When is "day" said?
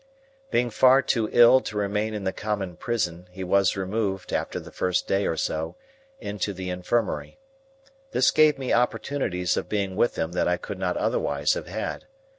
5.07-5.27